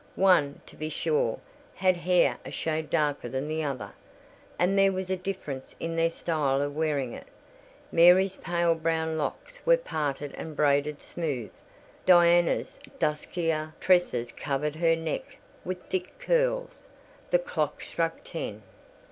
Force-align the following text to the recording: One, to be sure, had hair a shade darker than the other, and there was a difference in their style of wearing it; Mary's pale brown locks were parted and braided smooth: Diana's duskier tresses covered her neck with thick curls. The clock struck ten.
One, 0.15 0.61
to 0.65 0.75
be 0.75 0.89
sure, 0.89 1.37
had 1.75 1.95
hair 1.95 2.39
a 2.43 2.49
shade 2.49 2.89
darker 2.89 3.29
than 3.29 3.47
the 3.47 3.61
other, 3.63 3.91
and 4.57 4.75
there 4.75 4.91
was 4.91 5.11
a 5.11 5.15
difference 5.15 5.75
in 5.79 5.95
their 5.95 6.09
style 6.09 6.59
of 6.59 6.75
wearing 6.75 7.13
it; 7.13 7.27
Mary's 7.91 8.35
pale 8.37 8.73
brown 8.73 9.15
locks 9.15 9.63
were 9.63 9.77
parted 9.77 10.33
and 10.35 10.55
braided 10.55 11.03
smooth: 11.03 11.51
Diana's 12.03 12.79
duskier 12.97 13.75
tresses 13.79 14.31
covered 14.31 14.77
her 14.77 14.95
neck 14.95 15.37
with 15.63 15.83
thick 15.83 16.17
curls. 16.17 16.87
The 17.29 17.37
clock 17.37 17.83
struck 17.83 18.23
ten. 18.23 18.63